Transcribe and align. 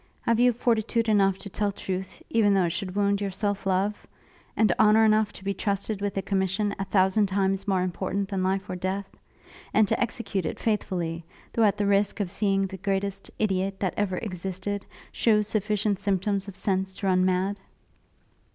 Have 0.21 0.39
you 0.39 0.51
fortitude 0.51 1.07
enough 1.07 1.37
to 1.37 1.47
tell 1.47 1.71
truth, 1.71 2.23
even 2.31 2.55
though 2.55 2.63
it 2.65 2.71
should 2.71 2.95
wound 2.95 3.21
your 3.21 3.29
self 3.29 3.67
love? 3.67 4.07
and 4.57 4.71
honour 4.79 5.05
enough 5.05 5.31
to 5.33 5.43
be 5.43 5.53
trusted 5.53 6.01
with 6.01 6.17
a 6.17 6.23
commission 6.23 6.73
a 6.79 6.85
thousand 6.85 7.27
times 7.27 7.67
more 7.67 7.83
important 7.83 8.27
than 8.27 8.41
life 8.41 8.67
or 8.67 8.75
death? 8.75 9.11
and 9.75 9.87
to 9.87 10.01
execute 10.01 10.47
it 10.47 10.59
faithfully, 10.59 11.23
though 11.53 11.65
at 11.65 11.77
the 11.77 11.85
risk 11.85 12.19
of 12.19 12.31
seeing 12.31 12.65
the 12.65 12.77
greatest 12.77 13.29
idiot 13.37 13.79
that 13.79 13.93
ever 13.95 14.17
existed, 14.17 14.87
shew 15.11 15.43
sufficient 15.43 15.99
symptoms 15.99 16.47
of 16.47 16.55
sense 16.55 16.95
to 16.97 17.05
run 17.05 17.23
mad?' 17.23 17.59